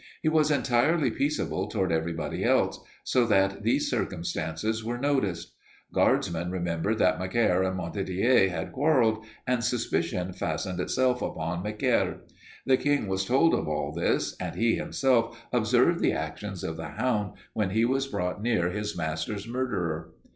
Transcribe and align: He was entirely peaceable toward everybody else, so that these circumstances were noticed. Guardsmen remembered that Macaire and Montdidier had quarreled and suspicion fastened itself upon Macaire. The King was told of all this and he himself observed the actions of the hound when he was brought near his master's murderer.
He 0.23 0.29
was 0.29 0.49
entirely 0.49 1.11
peaceable 1.11 1.67
toward 1.67 1.91
everybody 1.91 2.43
else, 2.43 2.79
so 3.03 3.23
that 3.27 3.61
these 3.61 3.87
circumstances 3.87 4.83
were 4.83 4.97
noticed. 4.97 5.53
Guardsmen 5.93 6.49
remembered 6.49 6.97
that 6.97 7.19
Macaire 7.19 7.61
and 7.61 7.77
Montdidier 7.77 8.49
had 8.49 8.71
quarreled 8.71 9.23
and 9.45 9.63
suspicion 9.63 10.33
fastened 10.33 10.79
itself 10.79 11.21
upon 11.21 11.61
Macaire. 11.61 12.21
The 12.65 12.77
King 12.77 13.05
was 13.07 13.25
told 13.25 13.53
of 13.53 13.67
all 13.67 13.91
this 13.91 14.35
and 14.39 14.55
he 14.55 14.73
himself 14.75 15.37
observed 15.53 15.99
the 15.99 16.13
actions 16.13 16.63
of 16.63 16.77
the 16.77 16.89
hound 16.89 17.33
when 17.53 17.69
he 17.69 17.85
was 17.85 18.07
brought 18.07 18.41
near 18.41 18.71
his 18.71 18.97
master's 18.97 19.47
murderer. 19.47 20.13